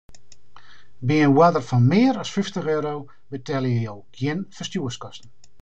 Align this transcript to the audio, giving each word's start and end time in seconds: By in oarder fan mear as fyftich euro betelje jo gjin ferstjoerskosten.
By 1.07 1.15
in 1.25 1.35
oarder 1.39 1.63
fan 1.69 1.83
mear 1.91 2.15
as 2.21 2.33
fyftich 2.35 2.71
euro 2.75 2.95
betelje 3.31 3.77
jo 3.87 3.95
gjin 4.15 4.39
ferstjoerskosten. 4.57 5.29